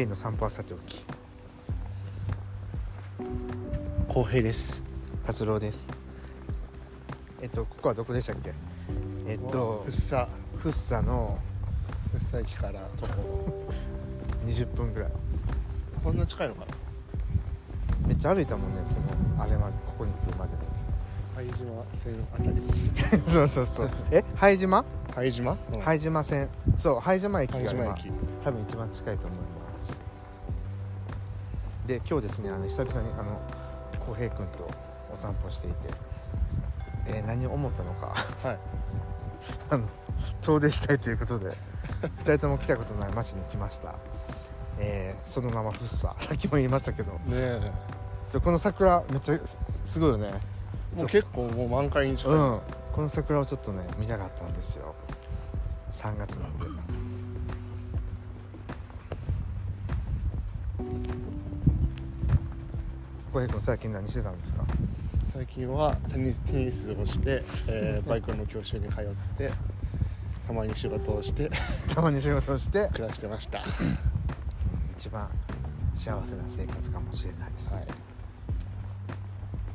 [0.00, 1.04] ゲイの散歩はさておき
[4.08, 4.82] 浩平です。
[5.26, 5.86] 達郎です。
[7.42, 8.54] えっとここはどこでしたっけ？
[9.28, 10.26] えっと福生。
[10.56, 11.38] 福生の
[12.16, 13.68] 福生駅から徒歩
[14.46, 15.10] 20分ぐらい。
[16.02, 18.08] こんな近いのかな？
[18.08, 20.52] めっちゃ歩いたもんねそのあれまでここに来るまで。
[21.36, 22.54] 拝島線あたり。
[22.54, 23.90] で そうそうそう。
[24.10, 24.24] え？
[24.34, 24.82] 拝島？
[25.14, 25.80] 拝島、うん。
[25.82, 26.48] 拝島線。
[26.78, 27.94] そう拝島駅が今
[28.42, 29.39] 多分一番近いと思います
[31.90, 33.40] で今日ですねあの久々にあの
[34.06, 34.70] 浩平君と
[35.12, 35.76] お散歩していて、
[37.08, 38.58] えー何を思ったのかはい。
[39.70, 39.88] あの
[40.40, 41.56] 遠出したいということで
[42.02, 43.96] 2人とも来たことない町に来ました、
[44.78, 47.10] えーその名はフッサ さっきも言いましたけど。
[47.12, 47.72] ねえ。
[48.28, 50.30] そうこの桜めっちゃすすごいよね。
[50.94, 52.60] もう結構もう満開に近い、うん。
[52.92, 54.94] この桜をちょっとね見たかったんですよ。
[55.90, 56.66] 3月なんで
[63.32, 64.64] 浩平君最近何してたんですか？
[65.32, 69.04] 最近はテニテニスをして、えーバイクの教習に通っ
[69.38, 69.52] て
[70.46, 71.48] たまに仕事をして
[71.94, 73.58] たまに仕事をして暮らしてました。
[73.60, 73.64] は
[74.98, 75.28] 一番
[75.94, 77.74] 幸せな生活かもしれないです、い。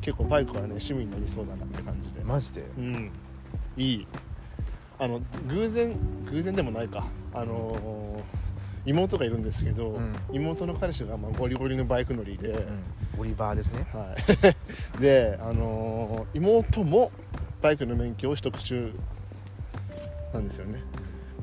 [0.02, 2.23] 結構バイクはね趣味になりそうだなって感じで。
[2.23, 2.62] マジで？
[2.78, 3.12] うん。
[3.78, 4.08] いい。
[5.00, 5.95] あの偶然
[6.31, 7.06] 偶然でもないか。
[7.34, 8.23] あのー
[8.88, 10.14] 妹がいるんですけど、うん。
[10.31, 12.84] 妹の彼氏がまあゴリゴリのバイク乗りで、うん、
[13.17, 13.88] オリバーですね。
[13.94, 14.16] は
[14.97, 17.11] い、 で、あのー妹も
[17.61, 18.94] バイクの免許を取得中
[20.33, 20.81] なんですよね。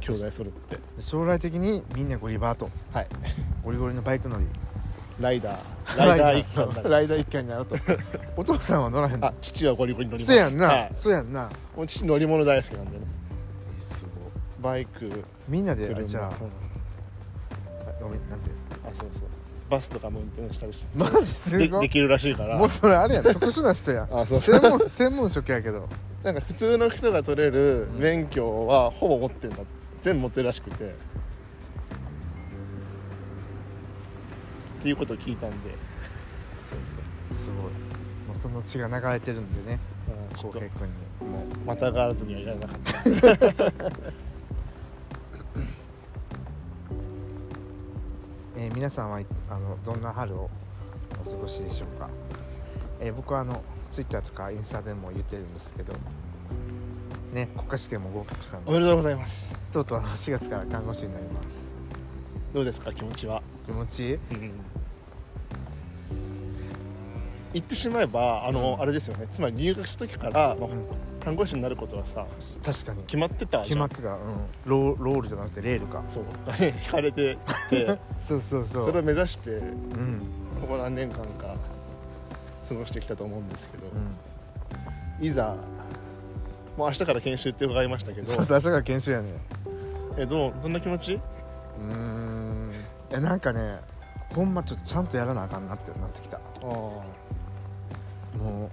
[0.00, 0.78] 兄弟揃って。
[1.00, 2.70] 将来的にみんなゴリバーと。
[2.92, 3.08] はい。
[3.64, 4.46] ゴリゴリのバイク乗り。
[5.20, 5.96] ライダー。
[5.96, 6.40] ライダー。
[6.40, 7.76] 一家になるライダー一家になると。
[8.36, 9.26] お父さんは乗らへんの？
[9.26, 10.26] あ父はゴリゴリ乗ります。
[10.26, 11.50] そうやんな、はい、そうやんな。
[11.76, 13.04] もう父乗り物大好きなんでね。
[13.78, 14.62] すごい。
[14.62, 15.24] バイク。
[15.48, 16.24] みんなでじゃあ。
[16.26, 16.30] うん
[18.28, 18.50] なんて。
[18.84, 19.28] あそうそう
[19.72, 22.58] バスとかも運転したりしてマジすごいでできるらしいから。
[22.58, 23.24] もうそれあれやん。
[23.24, 24.14] 特殊な人やん。
[24.14, 24.38] あそう。
[24.40, 25.88] 専門 専門職やけど。
[26.22, 29.56] なんか普通の人が取れるうん免許はほぼ持ってんだ。
[30.02, 30.84] 全部持ってるらしくて。
[30.84, 30.88] っ
[34.82, 35.70] ていうことを聞いたんで。
[36.64, 37.34] そうそう。
[37.34, 37.56] すごい。
[37.56, 37.70] も
[38.34, 39.78] うその血が流れてるんでね。
[40.30, 40.88] うんちょ浩平君
[41.22, 41.32] に。
[41.32, 43.72] もうまたがらずにはいられなかった
[48.62, 50.48] えー皆さんはいあのどんな春を
[51.20, 52.08] お過ごしでしょうか、
[53.00, 55.92] えー僕はあのツイッターとかインスタでも言ってるんですけど
[57.32, 59.58] ね国家試験も合格したんでおめでとうございます。
[59.72, 61.70] とうとうあの4月から看護師になります。
[62.54, 62.92] どうですか？
[62.92, 64.10] 気持ちは、気持ち？
[64.10, 64.18] いい
[67.54, 68.82] 言ってしまえばあの、うん。
[68.82, 69.26] あれですよね。
[69.32, 70.84] つまり入学した時から、まあうん
[71.24, 72.26] 看護師になることはさ
[72.64, 73.02] 確かに。
[73.04, 74.18] 決まってた決まってた、うん、
[74.64, 76.02] ローロールじゃなくてレールか。
[76.06, 76.24] そう。
[76.60, 77.36] 引かれて
[77.70, 78.86] て そうそうそう。
[78.86, 80.20] それを目指してうん。
[80.60, 81.54] ここ何年間か
[82.68, 83.86] 過ごしてきたと思うんですけど、
[85.20, 85.24] うん。
[85.24, 85.54] いざ
[86.76, 89.28] もう明日から研修って伺いましたけどそうそう明日から研修やね
[90.16, 91.14] えどうどんな気持ち？
[91.14, 92.72] うーん。
[93.10, 93.78] えなんかね
[94.34, 96.38] ほんまちょっとちゃんとやらなあかんなってなってきた。
[96.38, 97.04] ああも
[98.34, 98.70] う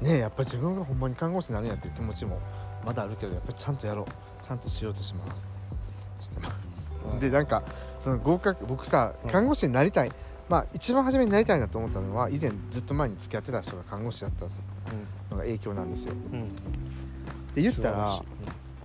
[0.00, 2.40] ねえやっぱ自分がほんまに看護師になるんやっていう気持ちも
[2.84, 4.44] まだあるけどやっぱりちゃんとやろう。
[4.44, 5.48] ちゃんとしようとします。
[6.20, 6.92] してます。
[7.20, 7.62] でなんか
[8.00, 9.30] その合格僕さうん。
[9.30, 10.12] 看護師になりたい、
[10.48, 16.14] まあ一番初めになりたいなと思ったのは以前ずっと前に付き合ってた人が看護師だったのが影響なんですよ。
[16.32, 16.38] うん。
[16.40, 16.48] うん
[17.58, 18.22] で言ったら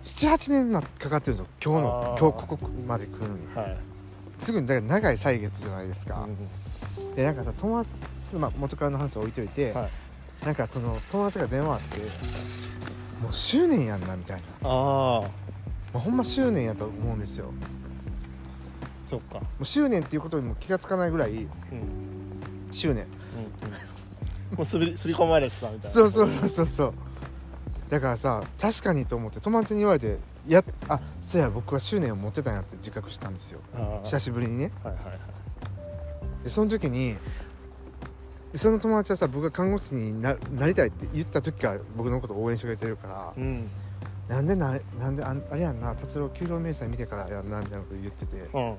[0.06, 1.54] 78年なかかってるんですよ。
[1.64, 3.56] 今日の今日ここまで来るのに。
[3.56, 3.78] はい、
[4.40, 6.28] すぐにだから長い歳月じゃないですか、
[7.14, 9.90] うでなんかさ友達、まあ、元からの話置いといて、んはい、
[10.46, 12.00] なんかその友達が電話あって
[13.22, 15.22] もう執念やんなみたいな、ああ
[15.94, 17.46] まあ、ほんま執念やと思うんですよ。
[17.46, 17.54] も
[19.10, 19.40] そっか。
[19.60, 21.38] う執念っていうことにも気がつかないぐらいうん。
[21.38, 21.48] うん
[22.72, 23.06] 執念。
[23.06, 23.14] うん
[24.58, 25.90] もうすり すり込まれてたみたいな。
[25.90, 26.94] そうそうそうそうそう。
[27.90, 33.60] だからさ確かにと思って友達に言われてやあそうや僕は執念を持ってたんやって自覚したんですよ。
[34.04, 34.72] 久しぶりにね。
[34.84, 36.44] はいはいはい。
[36.44, 37.16] でその時に
[38.56, 43.70] その友達はさ僕が看護師にななりたいって言った時から僕のことを応援してくれてるからうん。
[44.28, 48.38] なんでななんであんあれやんな達郎給料明細見てからやんなみたいなこと言ってて。
[48.54, 48.76] うん。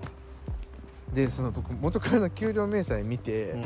[1.15, 3.65] でその僕元からの給料明細見て、うん。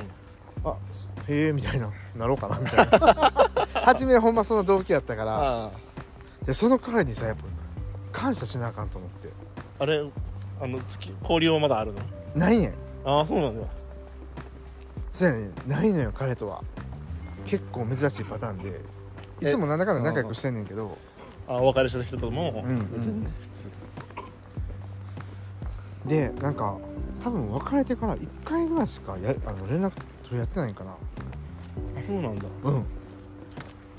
[0.64, 3.32] あそへえみたいななろうかなみたいな。
[3.84, 5.70] 初めはほんまその動機やったからあ
[6.44, 7.42] でその彼にさやっぱ
[8.12, 9.28] 感謝しなあかんと思って。
[9.78, 10.04] ああれ
[10.60, 12.00] あの月交流はまだあるの？
[12.34, 12.74] ないねん。
[13.04, 13.66] ああそうなんだ
[15.18, 15.52] そうやねん。
[15.66, 16.62] ないのよ彼とは。
[17.44, 18.80] 結構珍しいパターンで。
[19.40, 20.96] いつもなんだかんだ仲良くしてんねんけど。
[21.48, 22.92] あお別れした人とも、うん。
[22.92, 23.68] 別にね普通
[26.06, 26.76] でなんか
[27.20, 29.90] 多分別れてから1回ぐらいしかやあの連絡
[30.22, 30.92] 取り合ってないんかな。
[30.92, 30.96] あ
[32.06, 32.44] そうなんだ。
[32.62, 32.84] うん。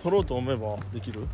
[0.02, 1.28] 取ろうと思えばできる？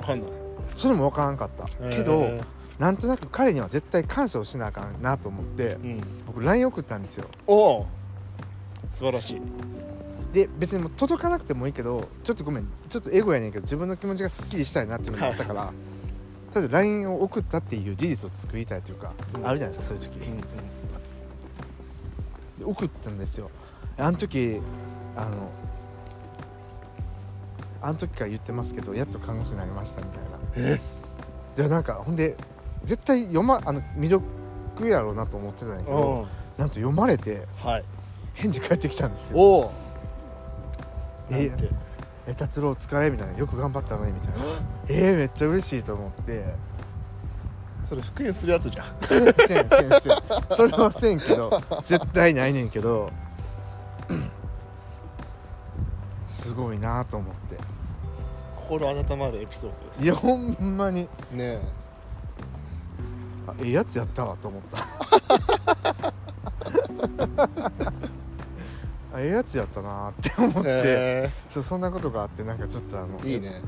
[0.00, 0.30] わかんない。
[0.76, 2.40] それも分からんかった、けどえ
[2.78, 6.00] なんとなく彼には絶対感謝をしなあかんなと思ってーうん。
[6.26, 7.26] 僕 LINE 送ったんですよ。
[7.46, 7.86] おお
[8.90, 9.42] 素晴らしい。
[10.32, 12.66] で別にもう届かなくてもいいけどちょっとごめん。
[12.88, 15.72] ちょっとエゴやねんけど自分の気持ちがすっきりしたいなっていうのがあったから、
[16.54, 19.46] ただ LINE を送ったっていう事実を作りたいというか、うん。
[19.46, 20.40] あるじゃないですかそういう時、うんうん。
[20.40, 20.44] で
[22.64, 23.50] 送ったんですよ。
[23.98, 24.60] あの時
[25.16, 25.50] あの
[27.82, 30.70] あの時から言ってますけどやっと看護師になりましたみたいな。
[30.74, 30.80] え？
[31.56, 32.36] じゃあなんかほんで
[32.84, 34.24] 絶対読まあの未読
[34.88, 36.28] やろうなと思ってたんやけうどん。
[36.56, 37.84] なんと読まれてはい
[38.34, 39.38] 返事返ってきたんですよ。
[39.38, 39.72] おお
[41.30, 41.68] えなんて
[42.26, 44.38] 「え達郎お疲れ」みたいな「よく頑張ったのに」みたいな。
[44.88, 46.44] えー、めっちゃ嬉しいと思って。
[47.88, 48.86] それ復縁するやつじゃん。
[49.02, 50.00] せんせんせんせん。
[50.56, 53.10] それはせんけど絶対ないねんけど。
[56.26, 57.56] すごいなと思って。
[58.70, 61.08] 心温まるエピソードですいやほんまに。
[61.32, 61.60] ね
[63.48, 64.86] あええやつやったわと思った
[69.12, 73.60] あええやつやったなって思って、えそうそんなことがあってなんかちょっとあのーいいね。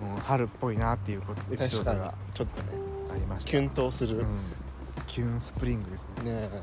[0.00, 2.68] うん春っぽいなっていうことエピソー確かにドがちょっとね。
[3.12, 3.50] ありました。
[3.50, 4.26] キュンとする、うん、
[5.06, 6.32] キュンスプリングですね。
[6.32, 6.62] ねえ。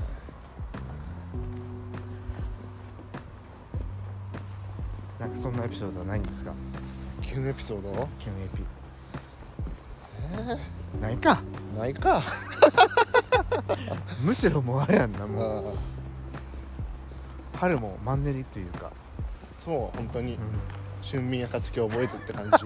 [5.20, 6.52] なんかそんなエピソードはないんですか？
[7.22, 8.08] キュンエピソード？
[8.20, 8.64] キュンエピ。
[11.00, 11.42] えないか。
[11.76, 12.22] ー、ないか。
[14.24, 15.74] むしろもうあれやんなうもう。
[15.74, 15.95] ん
[17.56, 18.92] 春もマンネリというか、
[19.58, 20.34] そう本当に。
[20.34, 20.40] うん。
[21.04, 22.66] 春眠暁を覚えずって感じ。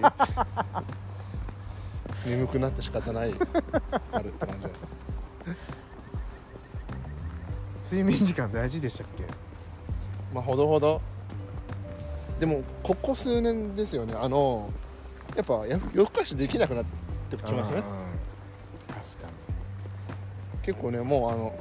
[2.26, 3.34] 眠くなって仕方ない
[4.12, 4.66] あるって感じ。
[7.96, 9.24] 睡眠時間大事でしたっけ？
[10.32, 11.02] まあほどほど。
[12.38, 14.14] でもここ数年ですよね。
[14.18, 14.70] あの
[15.36, 16.84] やっぱや夜更かしできなくなっ
[17.28, 17.78] てきますね。
[17.78, 17.84] うん
[18.94, 19.28] 確か
[20.62, 21.52] 結構ねもうあの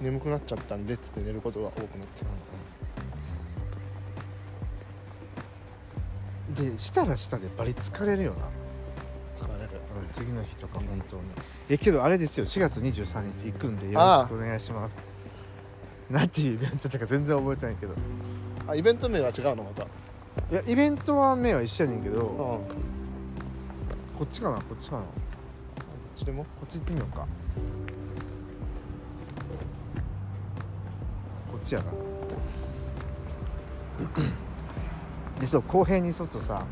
[0.00, 2.24] 眠くなっちゃったんでっつって寝ることが多くなって。
[6.62, 8.38] に、でしたらしたでバリ疲れるよな、
[9.34, 9.68] 疲れる。
[10.12, 11.22] 次の日とか本当に。
[11.68, 12.46] えけどあれですよ。
[12.46, 14.98] 4月23日行くんでよろしくお願いします。
[16.08, 17.94] なんていうイベントとか全然覚えてないけど。
[18.66, 19.82] あイベント名は違うのまた？
[19.82, 19.86] い
[20.54, 22.26] やイベントは目は一緒やねんけど、うん
[24.18, 24.56] こっちかな？
[24.56, 25.02] こっちかな？
[25.02, 25.08] こ
[26.16, 26.42] どっちでも？
[26.42, 27.26] っち行ってみようか
[31.68, 31.92] ちやな
[35.38, 36.64] でそう後編に外さ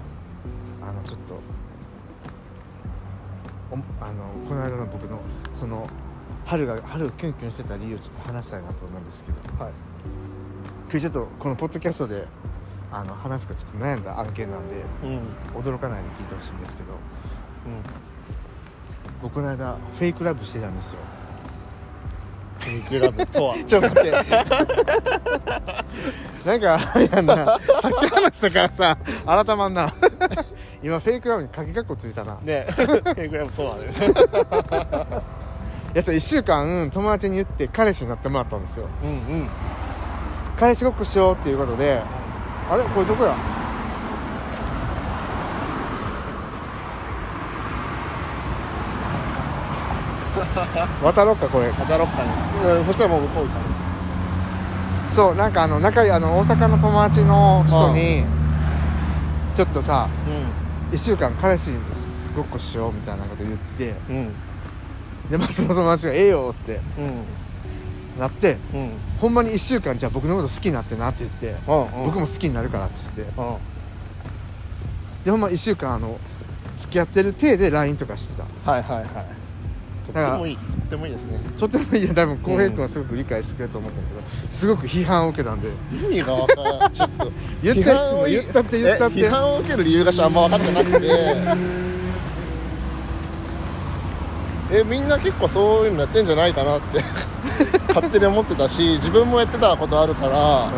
[0.80, 1.40] あのちょっと
[3.70, 5.20] おあのこの間の僕の
[5.52, 5.86] その
[6.46, 9.64] 春が春キュンキュンしてた理由をちょっと話したいなと思うんですけど。
[9.64, 9.72] はい。
[10.88, 12.28] 今日ちょっとこのポッドキャストで
[12.92, 15.60] あの話すかちょっと悩んだ案件なんでうん。
[15.60, 16.92] 驚かないで聞いてほしいんですけど。
[16.92, 16.98] うん。
[19.20, 21.00] 僕この間フェイクラブしてたんですよ
[22.66, 24.10] フェイクラブとはちょっと待って。
[26.44, 27.34] なんかあれやんな。
[27.36, 27.60] さっ
[28.00, 29.92] き話したからさ改まんな。
[30.82, 32.38] 今フェイクラブに鍵括弧ついたな。
[32.42, 32.66] ね。
[32.68, 33.84] フェイクラブとはね。
[35.94, 38.88] いやそれ1週間友達に言って彼氏になってもらったんですよ。
[39.02, 39.48] うんうん。
[40.58, 42.02] 彼氏ごっこしようっていうことで
[42.70, 42.82] あれ？
[42.82, 43.34] これどこや？
[51.02, 51.70] 渡ろうかこれ。
[51.72, 52.30] 働ろっかね。
[52.78, 53.64] うんそしたらもう向こう行かね
[55.14, 58.24] そうなんかあの仲あの大阪の友達の人に
[59.56, 60.08] ちょっとさ
[60.92, 61.70] 1週間彼氏
[62.36, 64.16] ごっこしようみたいなこと言ってうん。
[64.16, 64.34] うん
[65.30, 68.20] でまあその友達が「ええよ」ってうん。
[68.20, 68.90] なってうん。
[69.20, 73.22] ほんまに1週間じゃあ僕のこと好きになってなって言ってうん僕も好きになるからっつって。
[73.22, 73.28] うん。
[75.24, 76.18] でほんま1週間あの
[76.76, 78.34] 付き合ってる体で LINE とかして
[78.64, 78.70] た。
[78.70, 79.06] はいはいはい
[80.06, 81.40] とってもいいとってもいいですね。
[81.58, 85.68] とてもいいや多分浩平君はすごく理解してくれると思ったけどすごく批判を受けたんで。
[85.92, 87.32] 意味が分からんちょっと
[87.62, 89.20] 言って批判を言ったって言ったって。
[89.20, 91.08] え批判を受ける理由があんま分かってなくて
[94.72, 97.00] えみんな結構そういうのやってんじゃないかなって
[97.88, 100.64] 勝手に思ってたし自分もやってたことあるから。
[100.64, 100.70] うん。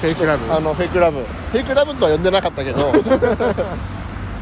[0.00, 0.52] フェイクラブ？
[0.52, 1.20] あのフェイクラブ。
[1.20, 2.92] フェイクラブとは呼んでなかったけど。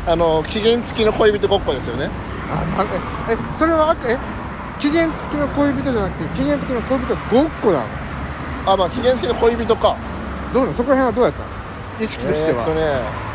[0.05, 2.11] あの期限付きの恋人ごっこですよね
[2.53, 2.95] あなんか
[3.31, 4.19] えそれはえ
[4.79, 7.87] 期限付きの恋人じゃなくて期限付きの恋人ごっこなの？
[8.67, 9.97] あまあ期限付きの恋人か。
[10.53, 10.77] どうなの？
[10.77, 11.41] そこら辺はどうやった？
[11.41, 11.47] の
[12.05, 13.33] 意識としては、えーっとね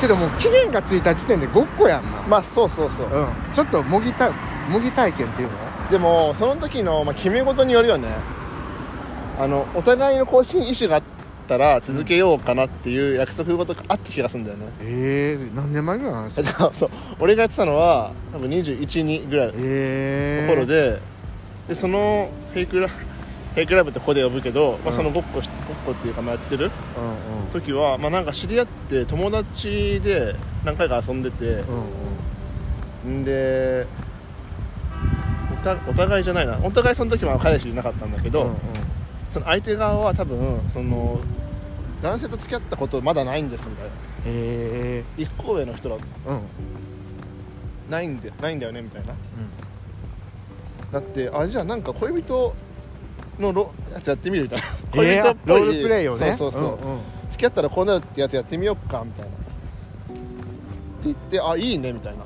[0.00, 2.22] けどもう期限がついた時点でごっこやんな。
[2.22, 3.06] まあそうそうそう。
[3.06, 3.28] うん。
[3.54, 4.34] ちょっともぎたも
[4.70, 5.54] 模擬体験っていうの？
[5.90, 8.08] でもその時の、まあ、決め事によるよね。
[9.38, 11.02] あのお互いの更新意思があっ
[11.50, 16.38] たら続けようかなっていう約束事があった気がするんだよね、ええ何年前ぐらいの話？
[16.38, 16.90] えっとそう。
[17.18, 21.00] 俺がやってたのは多分212ぐらいのええところで,、
[21.68, 24.96] でそのフェイクラフェイクラブってここで呼ぶけど、まあ、うん。
[24.96, 26.68] そのごっこしごっこっていうかまあやってるう
[27.58, 27.60] ん。
[27.60, 33.20] 時は、まあ、なんか知り合って友達で何回か遊んでてうんうん。
[33.22, 33.88] んで
[35.52, 36.58] おたお互いじゃないな。
[36.62, 38.56] お互いその時は彼氏いなかったんだけど、うんうん。
[39.30, 41.20] その相手側は多分その
[42.02, 43.92] 男性と付き合ったことまだないんですみたいな。
[44.26, 46.34] え一個上の人だえうん。
[46.36, 46.42] うん
[47.90, 49.14] ないんでないんだよねみたいな。
[50.92, 52.54] だってあじゃあなんか恋人
[53.38, 54.64] のロやつやってみるみたいな。
[54.92, 56.32] 恋 えー人っぽい、ロールプレイをね。
[56.36, 59.30] そうそうそう、んん付き合ったらこうなるってやつやってみようかみたいな。
[59.30, 59.34] って
[61.04, 62.24] 言ってあいいねみたいな。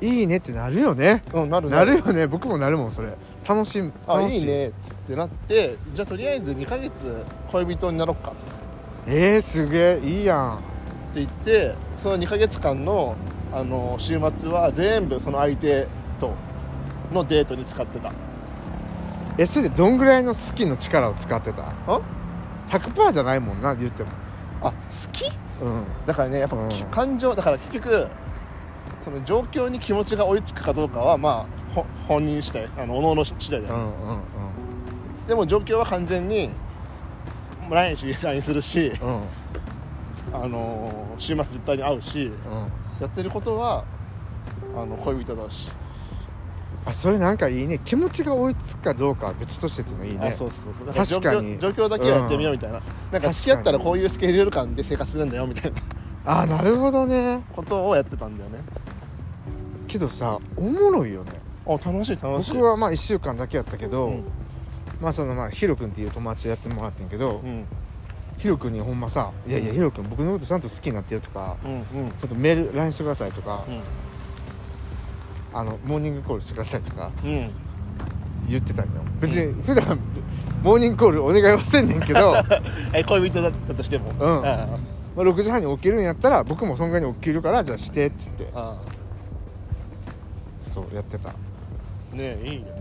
[0.00, 1.24] いいねってなるよね。
[1.34, 1.98] うんなるなる。
[1.98, 2.28] よね。
[2.28, 3.08] 僕もなるもんそれ。
[3.48, 4.42] 楽しいあ楽しい。
[4.42, 8.32] いねっつってなってじゃあとりあえず2ヶ月恋人になろうか。
[9.06, 10.56] えー、すげえいいやん。
[10.56, 10.58] っ
[11.14, 13.16] て言ってその2ヶ月間の
[13.52, 15.88] あの週末は全部その相手
[16.18, 16.34] と
[17.12, 18.12] のデートに使ってた。
[19.38, 21.62] えそれでどんぐらいの好きの力を使ってた？
[21.86, 22.00] あ
[22.68, 24.10] ？100%じゃないもんな言っても。
[24.60, 24.74] あ好
[25.12, 25.24] き？
[25.62, 25.84] うん。
[26.06, 26.70] だからねやっぱ、うん。
[26.90, 28.08] 感情だから結局
[29.00, 34.20] その状況に気持ちが追いつくかどうかはまあほ本人次第あの各々次第だよ、うんうん。
[35.26, 36.50] でも状況は完全に
[37.68, 38.92] 毎日 LINE するし、
[40.32, 42.32] あのー週末絶対に会うしうん。
[43.00, 43.84] やってることは
[44.76, 45.68] あの恋人だし、
[46.84, 47.80] あそれなんかいいね。
[47.84, 50.28] 気持ちが追いつくかどうかは別としててもいいね。
[50.28, 50.86] あそうそうそう。
[50.86, 51.58] だから状確かに。
[51.58, 52.80] 況状況だけはやってみようみたいな、
[53.12, 56.42] なんか付き合ったらこういうスケジュール感で生活するんだよみたいな。
[56.42, 57.42] あなるほどね。
[57.54, 58.60] ことをやってたんだよね。
[59.88, 61.32] けどさおもろいよね。
[61.66, 62.52] あ楽しい楽しい。
[62.52, 64.24] 僕はまあ1週間だけやったけど、うん
[65.00, 67.64] まあそのまあヒロ君っていう友達とやってもらってんけど、うん。
[68.38, 71.72] ヒロ君にほんまさ「いやいやヒロ君僕のことちゃんと好きになってる」とかうん。
[71.72, 71.82] うん
[72.20, 73.80] 「ちょっとメール LINE してください」とか、うん。
[75.58, 77.50] あのモーニングコールしてくださいとかうん。
[78.48, 78.90] 言ってたんよ。
[79.20, 79.98] 別に普段
[80.62, 82.34] モーニングコールお願いはせんねんけど
[82.94, 84.12] え恋人だったとしても。
[84.18, 84.38] うん。
[84.46, 84.68] あ
[85.16, 88.48] まあ6時半に起きるんやったら僕もそんぐらいに起きるからじゃあしてっつって。
[88.54, 88.76] あ
[90.62, 91.30] そうやってた。
[91.30, 91.34] ね
[92.18, 92.66] えいいよ。
[92.66, 92.77] ね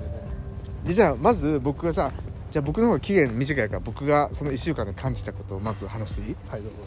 [0.86, 2.12] でじゃあまず僕がさ
[2.52, 6.36] じゃあ僕の方が期限短いから僕がその1週間で感じたことをまず話していい？
[6.48, 6.78] はいどうぞ。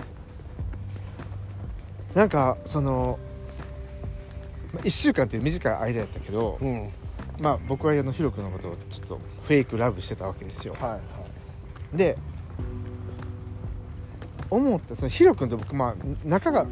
[2.14, 3.18] なんかその
[4.78, 6.88] 1週間という短い間やったけど、うん。
[7.40, 10.74] まあ僕はあのヒロ君のことをちょっとフェイクラブしてたわけですよ。
[10.80, 10.96] はいは
[11.94, 11.96] い。
[11.96, 12.16] で
[14.50, 15.94] 思ったそのヒロ君と僕まあ
[16.24, 16.66] 仲が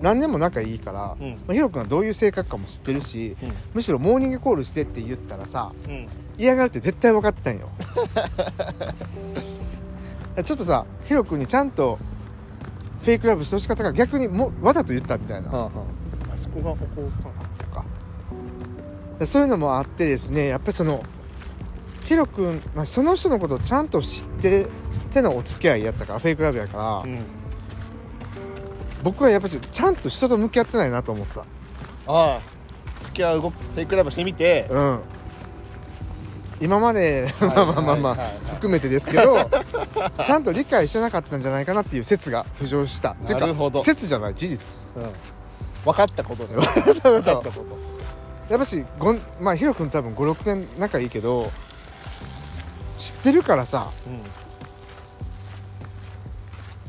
[0.00, 1.30] 何年も仲いいから、うん。
[1.32, 3.36] まあ、ヒロ君はどういう性格かも知ってるし
[3.74, 6.08] むしろモーニングコールしてって言ったらさうんうん
[6.38, 7.68] 嫌がるって絶対分かってたんよ。
[10.42, 11.98] ちょっとさヒロ君にちゃんと
[13.02, 15.70] フェイクラブしてほしかったから逆にもわざと言ったみたいな、はあは
[16.30, 16.34] あ。
[16.34, 17.84] あそこがここかそっか。
[19.18, 21.02] でそういうのもあってですねやっぱりその
[22.04, 24.66] ヒロ君、まあ、その人のことをちゃんと知って
[25.12, 27.24] てのお付き合いやったからフェイクラブやから、うん。
[29.02, 31.40] 僕はやっぱりちゃんと人と向き合ってないなと思った。
[31.40, 31.44] あ
[32.06, 32.40] あ。
[33.02, 34.66] 付き合う動フェイクラブしてみて。
[34.70, 35.00] うん
[36.62, 38.14] 今まではいまあまあまあまあ
[38.54, 39.36] 含めてですけど
[40.24, 43.16] ちゃんと理解してなかったんじゃないかなっていう説が浮上した。
[43.16, 43.82] てかなるほど。
[43.82, 44.86] 説じゃない事実。
[44.96, 45.12] うん。
[45.84, 47.52] 分かったことね 分かったことかったこと。
[48.48, 51.50] やっぱしごんまあヒロ君多分56年仲いいけど
[52.98, 54.20] 知ってるからさうん。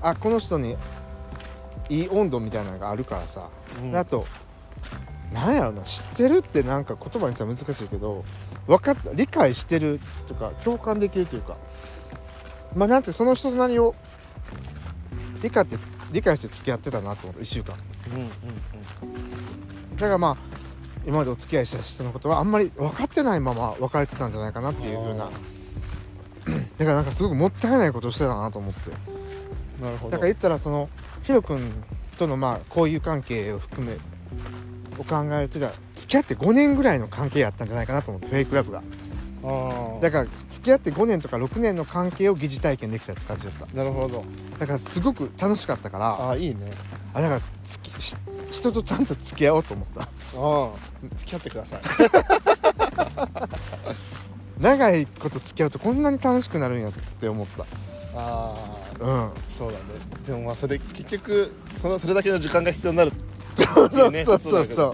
[0.08, 0.77] あこの人に
[1.89, 3.48] いい温度みたいなのがあるからさ、
[3.82, 3.92] うん。
[3.92, 4.27] であと
[5.34, 8.24] なんやろな知ってるってなんか言葉にしたら難しいけど
[8.67, 11.58] 分かった理解してるとか共感できるというか。
[12.75, 13.93] まあなんてその人となりを
[15.41, 15.77] 理解って
[16.12, 17.75] 理解して付き合ってたなと思って1週間。
[18.15, 18.29] うんうん
[19.96, 20.38] だからまあ
[21.05, 25.25] 今までお付き合いした人のことはあんまり分かってないまま別れてたんじゃないかなっていう風な。
[25.25, 25.29] あ
[26.77, 28.89] だからなんかすごくもったいないことをしてたなと思って。
[29.82, 30.12] なるほど。
[30.12, 30.89] だから言ったらその
[31.24, 31.72] ヒロ君
[32.17, 33.98] とのまあ交友関係を含め
[35.02, 35.60] を考えると
[35.96, 38.82] 付き合って5年ぐらいの関係やったんじゃないかなと思ってフェイクラブが。
[39.46, 43.66] ああだから付き合って5年とか6年の関係を疑似体験できたって感じだった。
[43.76, 44.24] なるほど。
[44.58, 46.72] だからすごく楽しかったからああいいね。
[47.14, 48.16] あだからつきし
[48.52, 50.02] 人とちゃんと付き合おうと思った。
[50.02, 50.70] ああ
[51.16, 51.82] 付き合ってください。
[54.60, 57.66] 長いこと付き合うとこんなに楽しくなるんやって思った。
[58.16, 58.56] あ
[59.02, 59.30] あうん。
[59.50, 59.84] そうだね。
[60.26, 63.12] でもまあそれ結局そのそれだけの時間が必要になる
[63.56, 64.40] そうそうねそう。
[64.40, 64.94] そうそう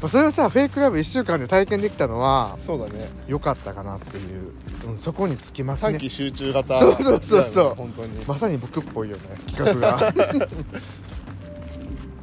[0.00, 3.10] あそれをさフェイクラブ1週間で体験できたのはそうだね。
[3.26, 4.52] 良かったかなっていう、
[4.90, 5.92] うん、そこにつきますね。
[5.92, 6.78] 短期集中型。
[6.78, 7.74] そうそうそうそう。
[7.74, 8.24] 本当に。
[8.24, 10.12] まさに僕っぽいよね企画が。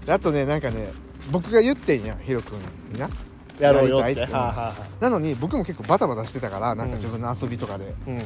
[0.06, 0.94] であとねなんかね
[1.32, 2.60] 僕が言ってんやんヒロ君
[2.92, 3.10] にな。
[3.60, 4.22] やろうよって。
[4.22, 8.20] はあはあはなのに僕も結構バタバタしてたからなんか自分の遊びとかで、あうん。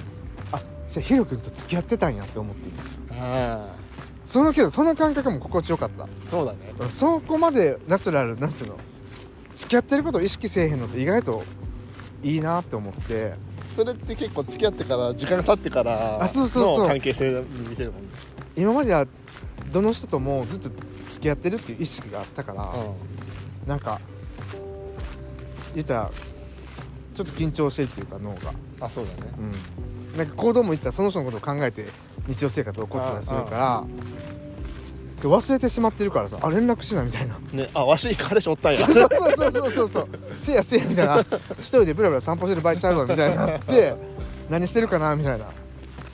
[0.52, 2.62] あじゃあヒロ君と付き合ってたんやって思って
[3.12, 3.68] あ
[4.30, 6.04] そのけどその感覚も心地よかった。
[6.04, 6.60] あそうだね。
[6.92, 8.78] そこまでナチュラルなんつうの
[9.56, 11.44] 付き合ってることを意識せえへんのって意外と
[12.22, 13.34] いいなって思って。
[13.76, 16.80] それって結構付き合ってから時間が経ってからあそうそうそう。
[16.82, 18.10] の関係性に見せるもんね。
[18.56, 19.08] 今までは
[19.72, 20.70] どの人ともずっと
[21.10, 22.72] 付き合ってるっていう意識があったから、
[23.66, 24.00] なんか
[25.74, 26.12] 言ったら
[27.16, 28.52] ちょっと緊張してるっていうか脳が。
[28.52, 29.34] うんあそうだね。
[29.40, 30.18] うん。
[30.20, 31.88] なんか行動も言ったらその人のことを考えて
[32.30, 33.84] 日常生活を起こってたりするから
[35.22, 37.38] で忘れてしまってるからさあ連絡しなみたいな。
[37.52, 38.80] ねあわし彼氏おったんや。
[38.80, 40.08] そうそうそうそうそう
[40.38, 41.20] せやせやみたいな。
[41.60, 43.96] 一人でブラブラ散歩してる場合ちゃうわみたいになって
[44.50, 45.46] 何してるかなみたいな。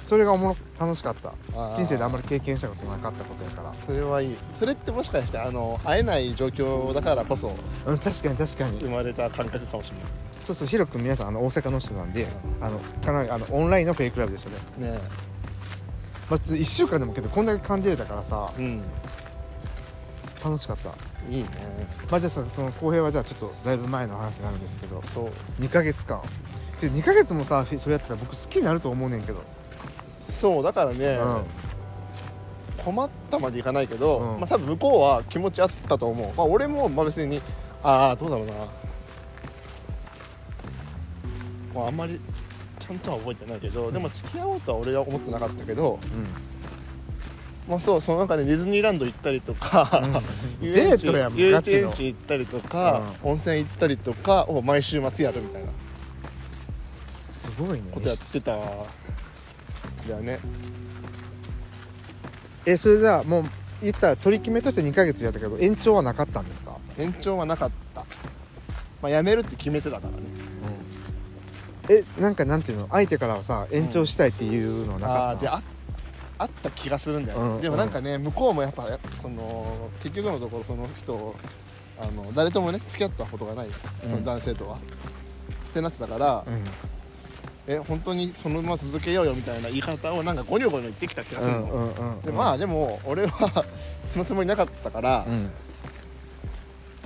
[0.04, 1.34] それがおもろ楽しかった。
[1.76, 3.74] 人生であんまり経験したことなかったことやから。
[3.86, 4.38] それはいい。
[4.58, 7.56] それってもしかしてあの会えない状況だからこそ
[7.86, 8.80] うん確かに確かに。
[8.80, 9.98] 生まれた感覚かもしれ
[10.44, 12.28] そうそうヒロ君皆さんあの大阪の人なんで
[12.62, 14.56] あのかなりあのオンラインのフェイクラブでしたね。
[14.80, 15.00] ないね
[16.30, 18.52] まあ、1週間でもけどこんだけ感じれたからさ。
[18.58, 18.82] えうん。
[20.44, 20.90] 楽しかった。
[21.30, 21.50] いいね。
[22.10, 25.02] まあじゃあさその公平はじゃあちょっとだいぶ前の話になるんですけど。
[25.04, 25.32] そう。
[25.62, 26.22] 2ヶ月間。
[26.82, 29.42] で2ヶ月もさそれやってたら僕好きになると思うねんけど。
[30.28, 31.20] そうだからね、
[32.78, 32.84] うん。
[32.84, 34.40] 困ったまでいかないけど、うん。
[34.40, 37.42] まあ多分向こうは気持ちあったと思う、まあ、俺もまあ別に
[37.84, 38.54] ああどうだろうな。
[41.74, 42.20] まああんまり
[42.88, 46.00] ちゃんとは覚えてないけど、でも付き合おうとは俺は思ってなかったけど
[47.68, 50.22] まあそうその中でディズニーランド行ったりとか、
[50.62, 51.88] 遊園地デートやん遊ガチの。
[51.88, 55.72] 園地行ったりとか、温泉行ったりとかを毎週末やるみたいな。
[57.32, 57.84] すごいね。
[57.92, 58.60] ことやってただ
[60.10, 60.40] よね。
[62.68, 63.46] えそれじゃあもう
[63.82, 66.78] 言ったら取り決めとして2ヶ月やったけど延長はなかったんですか？
[66.98, 68.06] 延長はなかった。
[69.02, 70.18] まあ辞めるって決めてたからね
[71.90, 72.88] えなんかなんていうの？
[72.92, 75.64] 相手からはさ延長したいっていうのなかったの、ああ
[76.38, 77.62] あった気がするんだよね、うん。
[77.62, 78.88] でもなんかね向こうもやっぱ
[79.22, 81.36] その結局のところその人を
[82.00, 83.70] あの誰ともね付き合ったことがない
[84.04, 84.80] その男性とは、っ
[85.74, 86.64] てなってたから、うん。
[87.68, 93.66] え本当にそのまま続けようよみたいな言い方をなんかゴニョゴニョ言ってきた気がするの、うんうんうんでまあでも俺は
[94.08, 95.50] そのつもりなかったから、うん。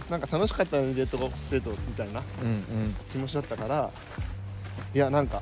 [0.10, 1.18] なんか楽しかったねデート
[1.52, 2.96] デートみたいなうんうん。
[3.12, 3.92] 気持ちだったから
[4.94, 5.42] いやなんか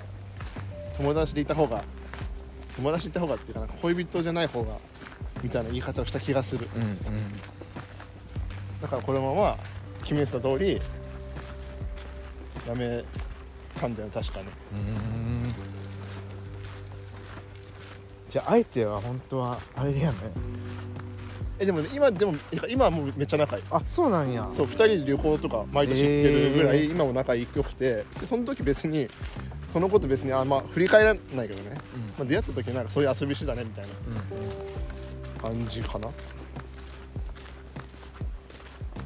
[0.98, 1.84] 友達でいた方が
[2.76, 4.78] 友達でいた方がっていうかなんか恋人じゃない方が
[5.44, 6.68] みたいな言い方をした気がする。
[6.76, 6.98] うんうん。
[8.82, 9.58] だからこのまま
[10.02, 10.82] 決めてた通り
[12.68, 13.04] やめ
[13.80, 14.46] たんだよ確かに。
[14.46, 15.54] うん。
[18.30, 20.18] じゃあ相手は本当はあれやね
[21.60, 22.36] えでもね今でも
[22.70, 23.64] 今はもうめっちゃ仲いい。
[23.72, 24.48] あそうなんや。
[24.52, 28.06] そう2人で旅行とか毎年行ってるぐらい今も仲良くて。
[28.20, 29.08] でその時別に
[29.68, 31.78] そのこと別にあんま振り返らないけどね、
[32.18, 34.40] まあ、出会った時なんかそういう遊びしてたねみたいなうん。
[34.40, 34.52] うん
[35.62, 36.10] 感じかな。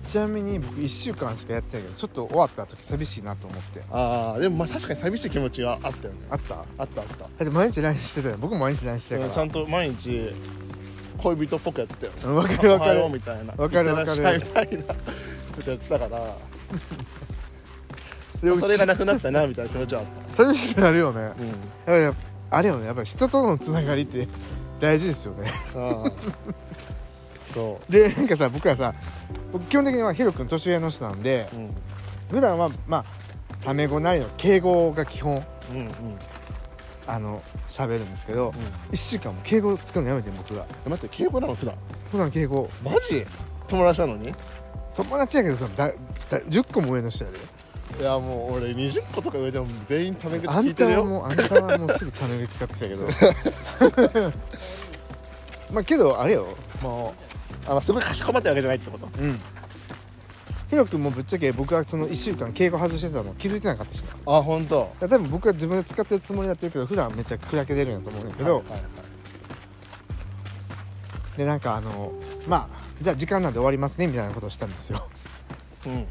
[0.04, 3.82] ちなみに僕1週間しかやってないけどちょっと終わった時寂しいなと思って。
[3.92, 6.20] ああでもまあ確かに寂しい気持ちはあったよね。
[6.30, 6.56] あった？
[6.78, 7.18] あったあった。
[7.24, 8.38] だって毎日 LINE してたよ。
[8.40, 9.34] 僕も毎日 LINE してたから。
[9.34, 10.34] ちゃんと毎日
[11.22, 12.12] 恋人っぽくやってたよ。
[12.26, 13.54] うんわかるわかおはようるみたいな。
[13.56, 14.84] わかるいってらっしゃいみたいな
[15.56, 16.36] ことやってたから。
[18.42, 21.32] でもそれがなくなったなみたいな気持ちはあっ寂しくなるよね。
[21.86, 22.02] たうん。
[22.02, 22.14] やっ
[22.50, 22.86] ぱあれよね。
[22.88, 24.28] やっぱり人とのつながりって
[24.80, 25.52] 大事ですよね。
[25.76, 26.12] ああ。
[27.46, 28.94] そでなんかさ僕らさ
[29.52, 31.70] 僕基本的にはヒロ君年上の人なんでううん。
[32.32, 33.06] 普段はまあ
[33.64, 35.44] タメ語なりの敬語が基本。
[35.72, 35.92] うんうん
[37.08, 38.94] あの喋るんですけどうん。
[38.94, 40.66] 1週間も敬語使うのやめて僕が。
[40.86, 41.76] え待って敬語なの普段？
[42.12, 42.70] 普段敬語。
[42.84, 43.26] マジ？
[43.68, 44.34] 友達なのに？
[44.96, 45.94] 友達やけどさだだ
[46.42, 47.38] 10個も上の人やで。
[48.00, 51.06] いやもう俺20個とか上でも全員タメ口あんたは聞いてるよ。
[51.06, 53.08] もう あんたはもうすぐタメ口使ってきたけど。
[55.72, 56.48] まあけどあれよ。
[56.82, 57.14] も
[57.66, 59.08] あ、まあ、すごいかしこまってるわけじゃないってこと。
[59.20, 59.42] ううん
[60.72, 64.90] ヒロ君もぶっちゃけ僕がその1週間敬語外してたの気づいてなかったしなあ本当。
[65.02, 68.82] 多分僕は自分で使ってるつもりだってるけど普段はめっちゃ砕けてるんやと思うんだけど、はいはいはい。
[71.38, 72.14] でなんかあの
[72.48, 75.06] まあじゃあ時間なんで終わりますねみたいなことをしたんですよ。
[75.88, 76.06] うん。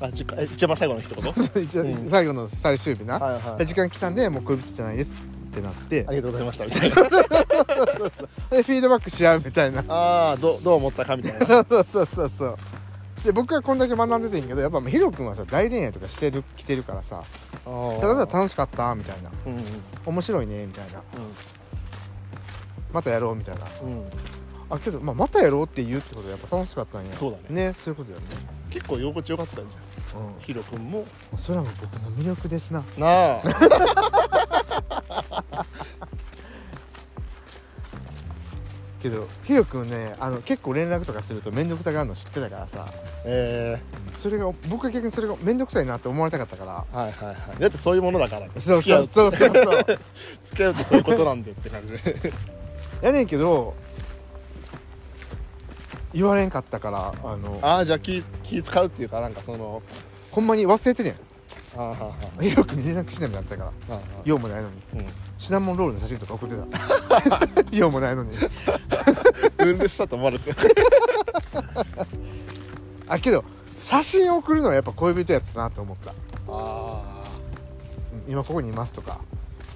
[0.00, 1.32] あじかえ一番最後の一言？
[1.62, 2.08] 一応うん。
[2.10, 6.04] 最後の最終日な、はいはいで時間来たんでもう恋人じゃないですってなって。
[6.08, 6.96] ありがとうございましたみたいな。
[6.96, 9.84] でフィードバックし合うみたいな。
[9.86, 11.46] ああどうどう思ったかみたいな。
[11.46, 12.56] そうそうそうそうそう
[13.24, 17.22] で僕はこんだけ学んでてんけどやっぱヒロ君はさ大恋愛とかしてる来てるからさ
[17.64, 17.70] た
[18.06, 19.30] だただ楽しかったみたいな。
[19.46, 19.64] うんうん。
[20.04, 21.02] 面白いねみたいな。
[22.92, 23.66] またやろうみたいな。
[23.82, 23.88] うん。
[23.88, 24.10] うん
[24.70, 27.12] あけど、まあ、またやろうって言うってことはやっぱ楽しかったんや。
[27.12, 27.68] そうだね。
[27.68, 28.26] ねそういうことだよね。
[28.70, 30.26] 結構居心地よかったんじゃん。
[30.26, 31.00] うヒロ君も。
[31.00, 31.06] ん
[31.36, 32.82] それはもう僕の魅力ですな。
[32.96, 33.42] なあ
[39.04, 42.86] けどヒロ君ねあの結構連絡とかすると面倒くさがるの知ってたからさ。
[43.26, 43.78] え
[44.16, 46.84] それが僕は逆にそれが面倒くさいなって思われたかったから。
[46.90, 47.60] ー、はいはいはい。
[47.60, 49.48] だってそういうものだからそう付き合そううそう。
[49.52, 49.98] そうそう。
[50.42, 51.92] 付き合うってそういうことなんだよって感じ。
[53.04, 53.74] やねんけど
[56.14, 59.82] 言われんかったからあのああじゃあ気気使うっていうかなんかその
[60.30, 61.14] ほんまに忘れてねん。
[61.76, 63.72] あーはーはヒロ君に連絡しないようになったから。
[63.88, 64.16] ーはー。
[64.16, 64.76] は用もないのに。
[64.94, 67.64] ーシナモンロールの写真とか送ってた。
[67.76, 68.30] 用もないのに
[69.58, 70.62] うんうんるしたと思われてた。
[73.14, 73.44] あけど
[73.80, 76.14] 写真送るのはやっぱ恋人やったなと思った。
[76.48, 77.24] あ
[78.26, 79.20] うん今ここにいますとか。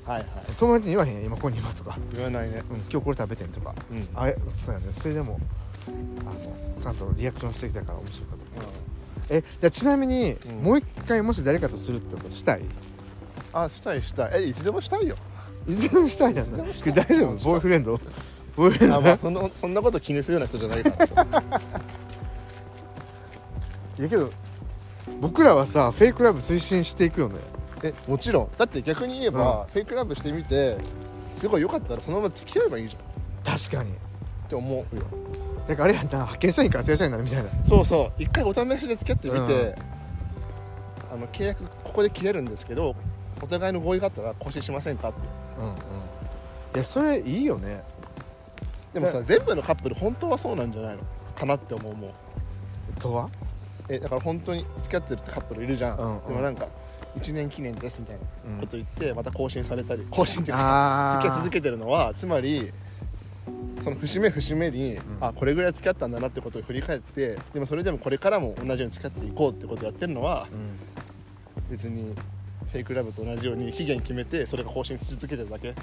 [0.07, 0.29] あはいはい。
[0.57, 2.63] 友達に言わへんやん今ここにいますとか、言わないね。
[2.71, 3.75] うん、今日これ食べてんとか。
[3.93, 4.09] うん。
[4.15, 4.87] あえそうやね。
[4.93, 5.39] それでも
[6.21, 8.39] あのちゃんとリアクションしてきたから面白かっ
[9.29, 9.35] た。
[9.35, 10.63] えじゃあちなみに、うん。
[10.63, 12.63] もう一回もし誰かとするってことしたい？
[13.53, 14.45] あしたいしたい。
[14.45, 15.17] えいつでもしたいよ。
[15.67, 16.95] いずれもしたいじゃいつでもしたい。
[16.95, 17.45] 大丈夫？
[17.45, 18.01] ボーイフレンド？
[18.59, 21.27] まあ そのそんなこと気にするような人じゃないからさ。
[23.99, 24.31] いやけど
[25.21, 27.37] 僕らはさフェイクラブ推進していくよね。
[27.83, 28.49] えもちろん。
[28.59, 30.77] だって逆に言えば、フェイクラブしてみて
[31.37, 33.55] すごい良かったらそのまま付き合えばいいじゃん。
[33.57, 33.93] っ確かに。
[34.49, 35.03] て思うよ。
[35.69, 37.51] だからあれやんな派遣社員から正社員になるみたいな。
[37.65, 38.23] そうそう。
[38.23, 39.77] 一回お試しで付き合ってみて、
[41.13, 42.95] あの契約ここで切れるんですけど
[43.41, 45.19] お互いの合意があったら更新しませんかって。
[45.61, 45.75] うんうん。
[45.75, 45.75] い
[46.75, 47.83] やそれいいよね
[48.95, 51.03] でもさ全部のカップル本当はそうなんじゃないの？
[51.37, 53.31] かなって思うもうとは？
[53.89, 56.29] えだから本当に付き合ってるってカップルいるじゃん、うんうん。
[56.29, 56.69] でもなんか
[57.17, 58.61] 1年記念ですみたいなうん。
[58.61, 62.73] こと言ってまた更新されたり更新っていうかあ付き合い続けてるのはつまり
[63.83, 65.01] その節目節目に、ん。
[65.21, 71.71] あこれぐらい付き合ったんだなってことを振り返ってでもそれでもこれからも同じように付き合っていこうってことをやってるのはうん。
[71.71, 72.15] 別に
[72.73, 75.69] フェイクラブと同じように期限決めてそれが更新し続けてるだけ。
[75.69, 75.75] うん。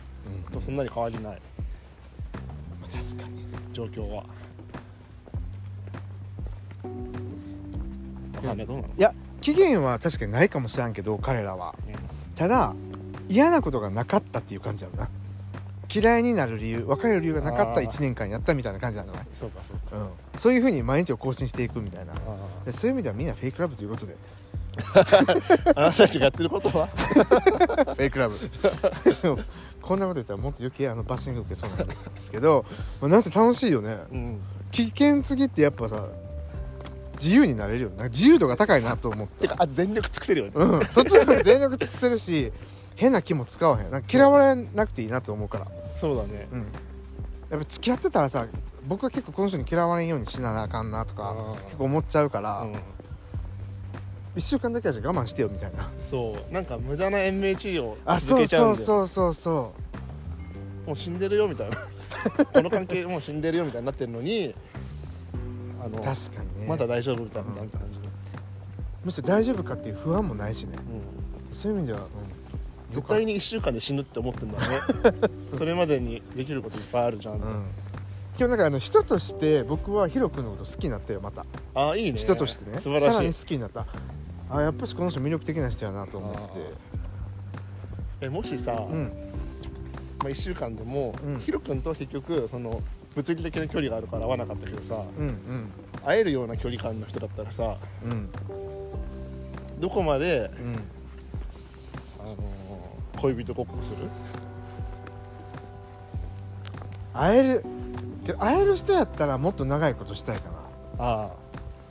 [0.51, 1.41] とそんなに変わりない
[2.95, 3.45] 確かに。
[3.73, 4.23] 状況は。
[8.43, 8.86] いどうなの？
[8.97, 11.75] いや期限は確かにないかもしらんけど彼らは。
[12.36, 12.73] ただ
[13.29, 15.10] 嫌なことがなかったっていう感じだろうな。
[15.93, 17.88] 嫌いになる理由別れる理由がなかったあー。
[17.88, 19.97] 1年間やったみたいな感じなんじゃない、そうかそうか。
[19.97, 22.13] うん、そういうふうに毎日を更新していくみたいな。
[22.13, 22.15] あ
[22.65, 24.15] でそういう意味ではみんなフェイクラブということで。
[24.15, 24.19] ー
[25.79, 26.88] あなたたちがやってることは？
[26.91, 28.38] フェイクラブ
[29.85, 32.65] こんなこと言ったらもっと余計あのバッシング受けそうなんですけど、
[32.99, 33.99] まあ、なんせ楽しいよね。
[34.11, 34.41] うん。
[34.71, 36.05] 危険すぎってやっぱさ
[37.17, 37.97] 自由になれるよね。
[37.97, 39.47] なんか自由度が高いなと思って。
[39.47, 40.51] てかあ全力尽くせるよね。
[40.55, 40.85] うん。
[40.87, 42.51] そっちの全力尽くせるし
[42.95, 43.91] 変な気も使わへん。
[43.91, 45.67] なんか嫌われなくていいなと思うから。
[45.95, 46.47] そうだね。
[46.51, 46.59] うん。
[47.51, 48.47] やっぱ付き合ってたらさ
[48.87, 52.73] 僕は結構この人に嫌われんようにしなあかんなとか結構思っちゃうから、うん
[54.35, 55.89] 1週間だけはじゃあ我慢してよみたいな。
[55.99, 56.53] そう。
[56.53, 59.73] なんか無駄な延命治療をあそう続けちゃうんでそうそうそうそ
[60.87, 61.77] もう死んでるよみたいな。
[62.53, 64.53] この関係もう死んでるよみたいになってるのに
[65.81, 66.67] あのう確かにね。
[66.67, 67.69] まだ大丈夫みたいな感じ。
[67.69, 67.79] で、
[69.05, 70.77] むしろ大丈夫かっていう不安もないしね。
[70.77, 71.55] うん。
[71.55, 72.05] そういう意味では、うん。
[72.91, 74.79] 絶対に1週間で死ぬって思ってんだね。
[75.57, 77.41] それまでにできることいっぱいあるじゃん、うん。
[78.37, 81.45] 今日なんかあの人として僕はヒロ君のこと好きになったよまた。
[81.73, 82.17] ああいいね。
[82.17, 82.79] 人としてね。
[82.79, 83.11] 素晴らしい。
[83.11, 83.85] さらに好きになった
[84.49, 86.39] あやっぱしこの人魅力的な人やなと思って。
[88.21, 89.03] えもしさ、うん。
[90.19, 91.39] まあ、1週間でも、うん。
[91.39, 92.81] ヒロ君と結局その
[93.15, 95.69] 物理的な距離があるから会わなかったけどさうんうん。
[96.05, 98.29] 会えるような距離感の人だったらさうん。
[99.79, 100.75] どこまで、うん。
[102.19, 103.97] あのー恋人ごっこする？
[107.13, 107.63] 会える
[108.25, 110.49] けど会える人やったらもっと長いことしたいか
[110.97, 111.05] な。
[111.05, 111.29] ああ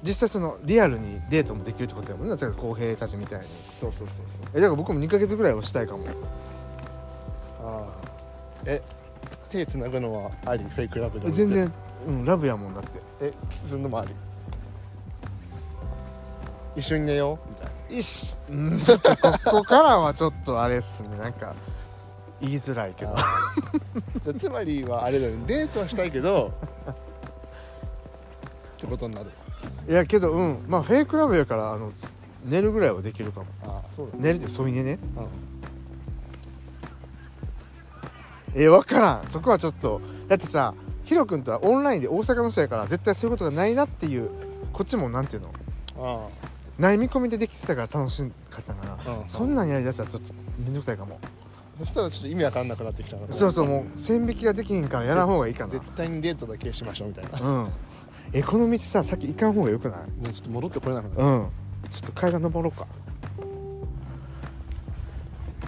[0.04, 3.46] 実際そのリアルにデートもできるってことやもんね公平たちみたいに。
[3.46, 4.46] そうそうそうそう。
[4.52, 6.04] えだから僕も2ヶ月ぐらいはしたいかも。
[7.62, 7.86] ああ。
[8.66, 8.82] え
[9.48, 10.64] 手つなぐのはあり？
[10.64, 11.72] フェイクラブで全然。
[12.06, 12.90] うんラブやもんだって。
[13.22, 14.10] えキスするのもあり？
[16.76, 17.48] 一緒に寝よう？
[17.48, 17.72] みたいな。
[17.96, 21.16] いっしうんちょっとここからはちょっとあれっすね。
[21.16, 21.54] なんか
[22.42, 23.16] 言いづらいけど。
[24.22, 25.44] じゃあつまりはあれだよね。
[25.46, 26.52] デートはしたいけど
[26.90, 26.94] っ
[28.78, 29.30] てことになる
[29.88, 30.64] いやけどうん。
[30.66, 31.92] まあフェイクラブやからあの
[32.44, 33.46] 寝るぐらいはできるかも。
[33.64, 34.22] ああそうだね。
[34.22, 34.98] 寝るって添い寝ね。
[38.54, 38.62] うん。
[38.62, 39.24] え分からん。
[39.28, 40.00] そこはちょっと。
[40.28, 44.30] だってさヒロ君とはオンラインで大阪の人やから絶対そういうことがないなっていう
[44.72, 45.52] こっちもなんていうの？
[45.98, 46.28] あ
[46.78, 49.20] ない見込みでできてたから楽しかったかな、うん。
[49.20, 51.28] うんそんなんやりだしたらちょっとめんどくさいかも、あ
[51.78, 55.70] そしたらちょっと意味わかんなくなってきたなそうそうもう線引きができへんからやらん方がいいかな。
[55.70, 57.40] 絶対にデートだけしましょうみたいな。
[57.40, 57.68] うん
[58.36, 60.00] えこの道ささっき行かん方がよくない？
[60.20, 61.48] もうちょっと戻ってこれなくなうん。
[61.88, 62.86] ちょっと階段登ろうか。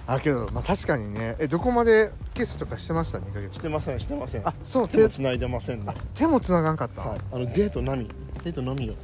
[0.05, 1.37] あけどまあ確かにね。
[1.39, 3.55] えどこまでキスとかしてました？2ヶ月。
[3.55, 4.47] してませんしてません。
[4.47, 5.93] あそう手手も繋いでませんね。
[6.13, 7.19] 手も繋がんかった、はい。
[7.31, 8.09] あのデートのみ。
[8.43, 8.95] デートのみよ。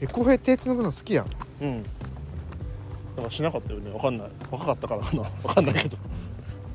[0.00, 1.26] え浩平手繋ぐの好きやん。
[1.60, 1.82] うん。
[1.82, 1.88] だ
[3.16, 3.90] からしなかったよね。
[3.92, 4.28] わかんない。
[4.50, 5.22] 若かったからかな。
[5.22, 5.98] わかんないけど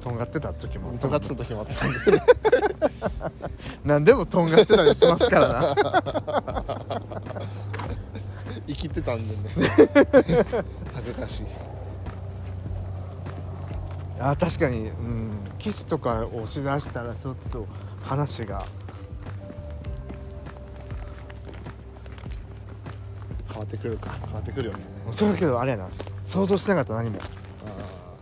[0.07, 1.97] とんがってた時もとがってた時もあったんで
[3.83, 5.75] 何でもとんがってたりしますからな。
[8.67, 9.41] 生きてたんでね。
[10.93, 11.45] 恥ずかしい。
[14.19, 17.67] あ確かに、うん、キスとかをしだしたらちょっと
[18.01, 18.63] 話が。
[23.49, 24.11] 変わってくるか。
[24.25, 24.79] 変わってくるよね。
[25.11, 25.87] それだけどあれやな。
[26.23, 27.19] 想像してなかった何も。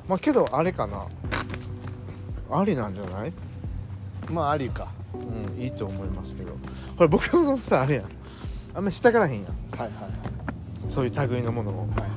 [0.08, 1.06] まあけどあれかな
[2.52, 3.34] ありなんじゃない？
[4.30, 4.88] まあありか。
[5.14, 6.52] うんいいと思いますけど。
[6.98, 8.06] これ僕もさあれやん。
[8.74, 9.52] あんましたからへんやん。
[9.78, 9.92] はいはい
[10.90, 11.80] そういう類のものを。
[11.80, 12.10] はいはい。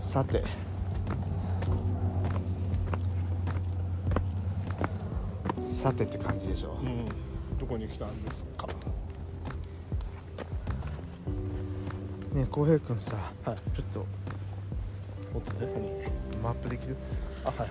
[0.00, 0.42] さて。
[5.62, 6.78] さてって感じでしょ。
[6.82, 7.06] うん。
[7.58, 8.66] どこに来たんですか？
[12.38, 13.56] ねえ浩平君さはい。
[13.76, 14.06] ちょっと
[15.34, 15.66] おつね
[16.40, 16.96] マップできる？
[17.44, 17.68] あはいはい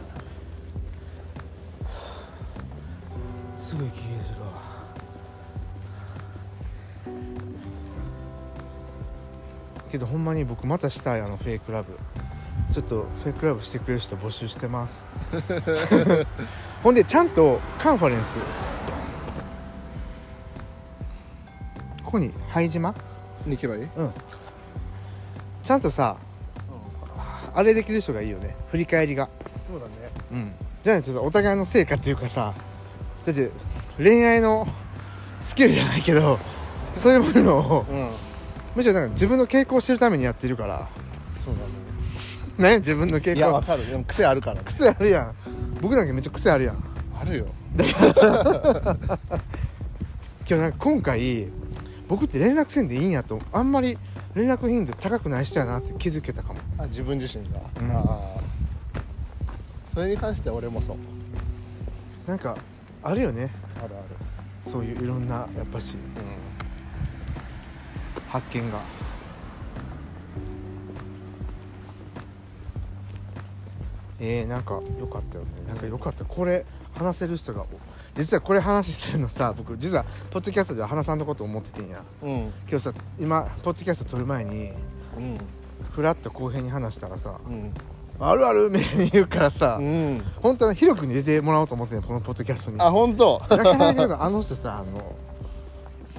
[3.62, 4.48] すぐ息切れするわ。
[9.90, 11.98] けどほんまに僕またしたいあのフェイクラブ。
[12.74, 15.08] ちょっとフェイクラブしてくれる人募集してます。
[16.84, 18.38] ほんでちゃんとカンファレンス。
[22.04, 22.94] ここに拝島？
[23.46, 24.12] に行けばいいうん
[25.68, 26.16] ちゃんとさ
[27.54, 28.56] あれできる人がいいよね。
[28.72, 29.28] 振り返りが。
[29.70, 29.92] そうだね。
[30.32, 30.52] うん。
[30.82, 32.54] じゃないとさお互いの成果っていうかさ
[33.26, 33.52] だって
[33.98, 34.66] 恋愛の
[35.42, 36.40] スキルじゃないけど
[36.94, 38.12] そういうものをうん。
[38.78, 40.88] むしろなんか自分の傾向を知るためにやってるから。
[41.44, 41.56] そう
[42.58, 42.70] だね。
[42.76, 42.78] ね？
[42.78, 43.86] 自分の傾いやわ向かる。
[43.88, 44.62] でも癖あるから。
[44.62, 45.36] 癖あるやん。
[45.82, 46.82] 僕なんかめっちゃ癖あるやん。
[47.20, 47.48] あるよ。
[50.46, 51.48] けど なんか今回
[52.08, 53.98] 僕って連絡せんでいいんやとあんまり
[54.38, 56.60] 連絡頻度高くない人やなって気づけたかも。
[56.78, 57.92] あ自分自身が、うん。
[57.92, 58.38] ああ
[59.92, 60.98] それに関しては俺もそう。
[62.28, 62.56] なんか
[63.02, 63.50] あるよね。
[63.84, 64.04] あるある。
[64.62, 65.96] そういういろんなやっぱし。
[65.96, 65.98] う
[68.30, 68.80] 発見が。
[74.20, 75.50] えー、なんか良かったよね。
[75.68, 76.26] なんか良かった。
[76.26, 77.66] これ話せる人が
[78.18, 81.98] 実はこれ話するのさ僕実はポッドキャストでは話さんのこと思っててんや。
[81.98, 84.72] んうん今日さ今ポッドキャスト撮る前に
[85.18, 85.38] うん
[85.92, 87.74] フラッと後編に話したらさうん
[88.20, 90.24] 「あるある」みたいに言うからさ、うん。
[90.42, 92.82] 本当はヒロ君に出てもらおうと思ってんこのポッドキャストに。
[92.82, 93.40] あ本当？
[93.50, 95.16] なかなかあの人さあの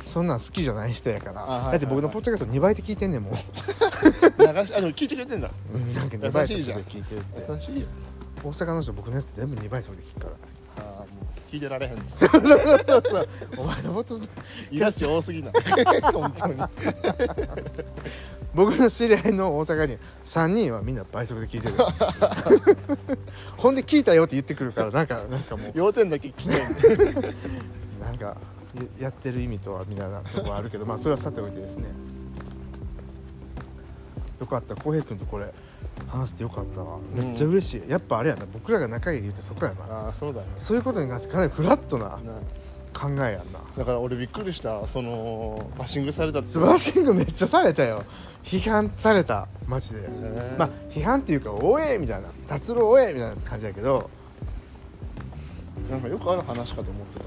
[0.07, 1.73] そんなん好きじゃない人やから、あはいはいはい。
[1.73, 3.35] だって僕のポッドキャスト2倍で聞いてんねんもん。
[3.35, 5.51] 流しあでも聞いてくれてんだ。
[5.75, 6.81] うんなんか2倍速で優しいじゃん。
[6.83, 7.53] 聞いてるって。
[7.53, 7.87] 優しいよ
[8.43, 10.33] 大阪の人僕のやつ全部2倍速で聞くから
[11.51, 12.43] 聞いてられへんそうそう
[12.87, 13.29] そうそう。
[13.57, 14.29] お前のポッド
[14.71, 15.51] イラチ多すぎな。
[15.51, 15.53] い
[16.13, 16.63] 本当に。
[18.55, 21.75] 僕の知り合いの大阪に3人はみんな倍速で聞いてる。
[23.57, 25.73] ほんで聞いたよって言ってくるからなんかなんかもう。
[25.75, 26.49] 要点だけ聞い。
[28.01, 28.37] なんか
[28.99, 31.87] ややってる意味とはみたいなとこはあるけどまあそれはさておいてですね。
[34.41, 34.77] よかった。
[34.77, 35.53] 浩平君とこれ
[36.09, 36.99] 話してよかったわ。
[37.15, 38.47] めっちゃ嬉しい、やっぱあれやな。
[38.53, 39.85] 僕らが仲いい理由ってそこやな。
[39.85, 42.19] ああそうだよそういうことに関してかなりフラットなな。
[42.99, 43.61] 考えやんな。
[43.77, 44.87] だから俺びっくりした。
[44.89, 46.49] そのバッシングされたって。
[46.49, 48.03] 素晴らしいめっちゃされたよ。
[48.43, 49.47] 批判された。
[49.67, 50.09] マジで、ね。
[50.59, 54.11] まあ批判っていうか「おえ!」みたいな「達郎おえ!」みたいな感じやけど。
[55.91, 57.25] なんかよくある話かと思ってた。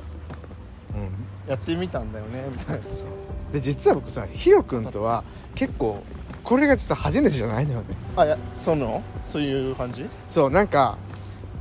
[0.98, 1.50] うん。
[1.50, 2.84] やってみたんだよねみたいな。
[3.52, 5.24] で実は僕さヒロ君とは
[5.56, 6.04] 結構
[6.43, 7.86] これが実は初めてじゃないのよね。
[8.15, 9.01] あいやその？
[9.25, 10.06] そういう感じ？
[10.27, 10.97] そうなんか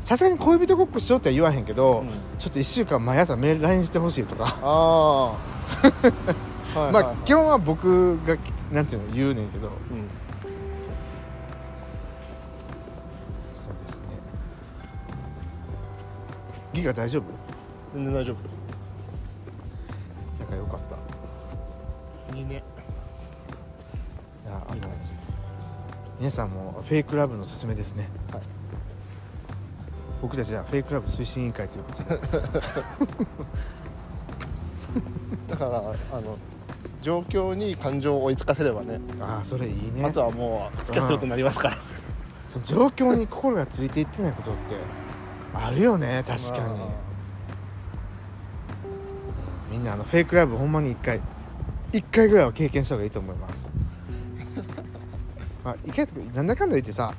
[0.02, 2.08] さすがに恋人ごっこしようっては言わへんけど、うん。
[2.38, 4.58] ちょっと1週間毎朝メール LINE してほしいとか。
[4.62, 5.36] あ
[6.74, 8.36] あ はいまあ基本は僕が
[8.72, 9.68] なんていうの言うねんけど。
[9.68, 9.72] うん。
[13.52, 14.04] そうですね。
[16.72, 17.24] ギガ大丈夫？
[17.94, 18.36] 全然大丈夫。
[20.40, 20.80] なんかよかっ
[22.30, 22.36] た。
[22.36, 22.56] いいね。
[22.56, 22.62] い
[24.50, 24.80] やあの
[26.18, 28.08] 皆さんもフェイクラブのおすすめですね。
[28.32, 28.42] はい。
[30.20, 32.20] 僕たちはフェイクラブ推進委員会ということで。
[35.48, 36.36] だからあの
[37.00, 39.00] 状況に感情を追いつかせればね。
[39.20, 40.04] ああそれいいね。
[40.04, 41.76] あとはもう付き合ってることになりますから。
[42.48, 44.76] その状況に心がついていってないことって
[45.54, 46.64] あるよね確かに。
[46.64, 46.88] ま
[49.70, 51.20] みんなあのフェイクラブほんまに一回
[51.92, 53.70] 一回ぐらいは経験した方がいいと思います
[55.64, 57.12] まあ一回とかなんだかんだ言ってさ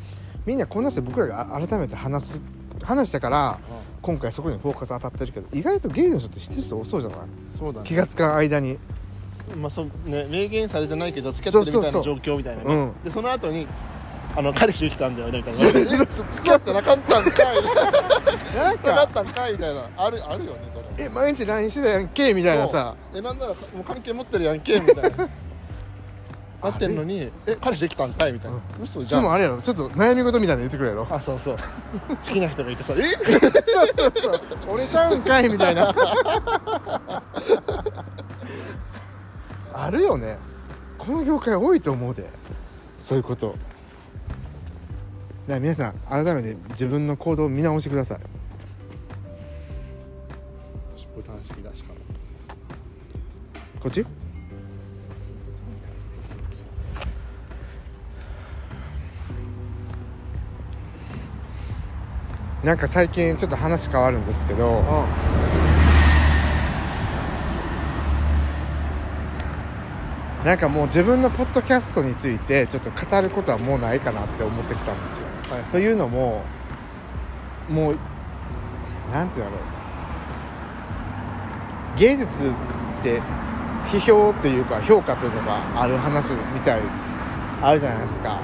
[0.45, 2.41] みんなこんなして僕らがあ改めて話す
[2.83, 3.59] 話したからあ
[4.01, 7.19] 今回そこにフォーカス当たってるけど意外とゲイの人って知ってる人多そうじゃない？
[7.57, 7.85] そうだね。
[7.87, 8.77] 気がつかん間に。
[9.55, 12.75] まあそうね明言されてないけど付き合ってるみたいな状況みたいなね。
[12.75, 12.93] うん。
[13.03, 13.67] でその後に
[14.35, 16.27] あの彼氏できたんだよねみたいなそうそうそう。
[16.31, 17.63] 付き合ってなかったんかい。
[17.63, 18.95] なか。
[18.95, 21.05] かったんかいみたいなあるあるよねそれ。
[21.05, 22.95] え毎日 LINE してたやんけみたいなさ。
[23.13, 25.29] えなんならもう関係持ってるやんけみたいな
[26.61, 28.83] なってんのにえ彼氏できたんかいみたいな、うん。
[28.83, 29.61] 嘘じゃもあれやろ。
[29.61, 31.57] ちょっと悩み事みたいなの言ってくれやろあそうそう。
[32.09, 32.93] 好きな人がいてさ。
[32.95, 33.01] え？
[33.33, 34.41] そうそうそう。
[34.69, 35.93] 俺ちゃうんかいみたいな。
[39.73, 40.37] あるよね。
[40.97, 42.29] この業界多いと思うで。
[42.97, 43.47] そういうこと。
[43.47, 43.59] だか
[45.55, 48.19] ら皆さん改めて自分の行動を見直してください。
[51.15, 51.95] ボタン式だしかも。
[53.81, 54.05] こっち？
[62.63, 64.83] なんか最近ちょっと話変わるんですけど
[70.45, 75.27] なんかもう自分のポッドキャストについてちょっと語ることはもうないかなって思ってきたんですよ。
[75.49, 75.63] はい。
[75.65, 76.43] というのも
[77.67, 77.97] もう
[79.11, 79.61] なんていうんだろ
[81.95, 81.99] う。
[81.99, 82.51] 芸術っ
[83.03, 83.21] て
[83.85, 86.81] 批評というか評価というのがある話みたい
[87.61, 88.39] あるじゃないですか、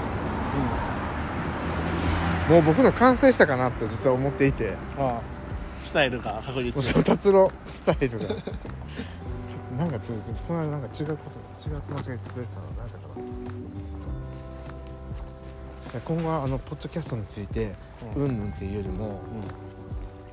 [2.50, 4.74] もう僕の完成したかなと実は思っていて。
[4.98, 5.38] ああ。
[5.84, 8.36] スタイルが確実そう達郎スタイルが。
[9.78, 10.12] なんかつ
[10.48, 12.66] この間なんか違うこと違う間違えてくれてたの。
[12.78, 13.28] 何だったかない。
[15.94, 17.74] や今後はあのポッドキャストについて
[18.16, 19.22] ううんんぬんっていうよりも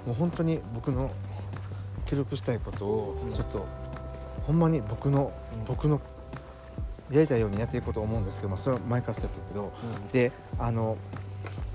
[0.06, 1.10] もう本当に僕の
[2.06, 3.34] 記録したいことをうん。
[3.34, 3.66] ちょっと、
[4.46, 5.64] ほんまに僕の、うん。
[5.64, 6.00] 僕の
[7.10, 9.72] やりたいようにやっていこうと思うんですけど、まあ、それは前からそうやってるけど。
[10.04, 10.08] うん。
[10.08, 10.96] であの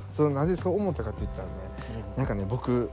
[0.09, 1.51] そのなぜそう思ったかって言ったらね
[2.17, 2.89] なんかね僕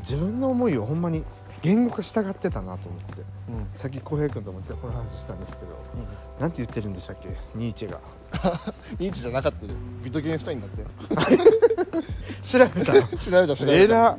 [0.00, 1.24] 自分の思いをほんまに
[1.62, 3.54] 言語化したがってたなと思ってうん。
[3.56, 5.76] うんさっき浩平君ともこの話したんですけど
[6.38, 7.28] なんて言ってるんでしたっけ？
[7.54, 8.00] ニーチェが。
[8.98, 9.72] ニーチじゃなかったよ。
[10.02, 10.84] ビトゲンシュタインだって。
[12.42, 12.92] 調べた。
[12.94, 14.16] の調べた調べた。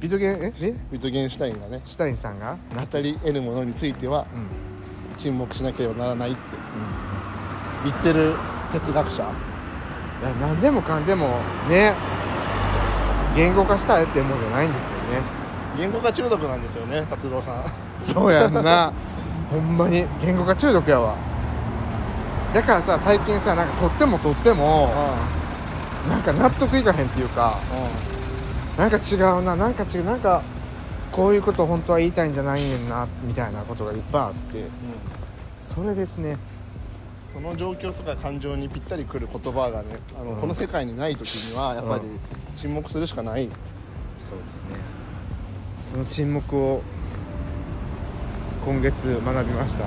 [0.00, 0.52] ビトゲンえ？
[0.60, 0.74] え？
[0.90, 1.82] ビトゲンシュタインがね。
[1.84, 2.56] シュタインさんが？
[2.74, 5.16] な語り得るものについてはうん。
[5.18, 6.40] 沈黙しなければならないって。
[7.84, 8.34] 言ってる
[8.72, 9.22] 哲学者。
[9.22, 11.26] いや何でもかんでも
[11.68, 11.94] ね
[13.34, 15.22] 言語化したいってもんじゃないんですよね。
[15.76, 17.64] 言語化中毒なんですよね達郎さん。
[18.00, 18.92] そうやんな。
[19.50, 20.06] ほんまに。
[20.20, 21.14] 言語化中毒やわ。
[22.54, 24.90] だからさ最近さなんかとってもとっても
[26.08, 27.58] なんか納得いかへんっていうか
[28.76, 30.42] なんか違うななんか違うなんか
[31.10, 34.66] こういうこと本当は言いたいんじゃないねんなみたいなことがいっぱいあって。
[35.74, 36.36] それですね
[37.32, 40.40] その状況とか感情にぴったりくる言葉がねあの、うん。
[40.40, 42.02] この世界にない時にはやっぱり
[42.56, 43.48] 沈黙するしかない、
[44.20, 44.62] そうですね。
[45.90, 46.82] その沈黙を
[48.64, 49.86] 今月学びました。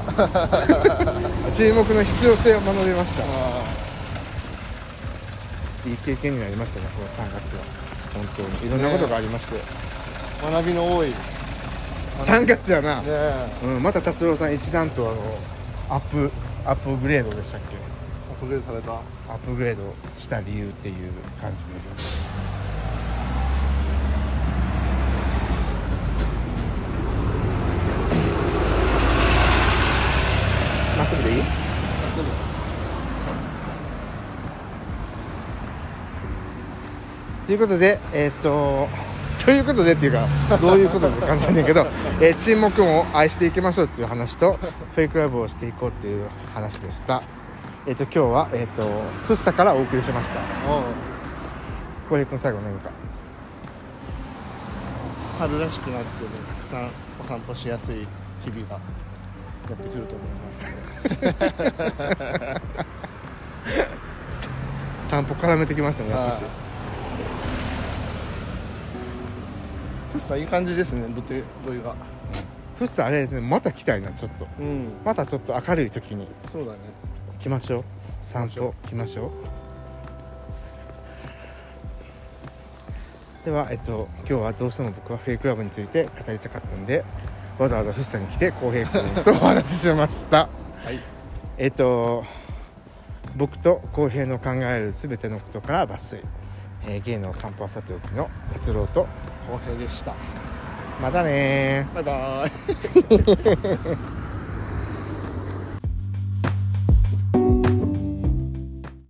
[1.54, 3.24] 沈黙の必要性を学びました。
[5.88, 7.62] いい経験になりましたねこの3月は。
[8.14, 8.68] 本当に。
[8.68, 9.60] いろんなことがありまして、
[10.42, 11.10] 学びの多い。
[11.10, 11.16] ね
[12.20, 13.48] 3月やな、え。
[13.64, 15.04] うん、また達郎さん一段と
[15.90, 16.32] あのアップ
[16.66, 17.76] アップグレードでしたっけ？
[17.76, 18.94] アップグレードされた。
[18.94, 18.96] ア
[19.36, 20.96] ップグレードした理由っていう
[21.40, 22.26] 感じです。
[30.98, 31.44] まっすぐでいい？
[37.46, 38.88] ということでえーっと
[39.46, 40.28] ということでっていうか
[40.60, 41.86] どういうことって感じなんだけど、
[42.20, 44.54] えー沈黙も愛していきましょうっていう話と
[44.96, 47.22] フェイクラブをしていこうっていう話でした。
[47.86, 48.84] えーっと今日はえーっと
[49.28, 50.40] フッサからお送りしました。
[52.10, 52.90] 浩平君最後何か？
[55.40, 56.90] 春らしくなってねたくさん
[57.22, 58.08] お散歩しやすい
[58.44, 58.80] 日々が
[59.70, 60.62] やってくると思います。
[61.14, 62.62] の
[63.76, 63.90] で
[65.08, 66.42] 散歩絡めてきましたね私
[70.16, 71.44] フッサいい感じですね土手沿
[71.78, 71.94] いが
[72.78, 74.48] フッサあれですねまた来たいなちょっと。
[74.60, 74.94] うん。
[75.04, 76.28] またちょっと明るい時に。
[76.52, 76.80] そうだね。
[77.40, 77.84] 来ましょう。
[78.24, 78.74] 散歩。
[78.88, 79.28] 来ましょ
[83.44, 83.46] う。
[83.46, 87.04] では、えっと、今日はどうしても僕はフェイクラブについて語りたかったんで
[87.60, 90.48] わざわざ富士山に来て浩平君とお話ししました。
[90.84, 91.00] はい。
[91.58, 92.24] えっと
[93.36, 96.22] 僕と浩平の考える全てのことから抜粋、
[96.88, 99.08] えー、芸の散歩はさておきの達郎と
[99.48, 100.14] 浩平でした。
[101.02, 104.16] またねバイバーイ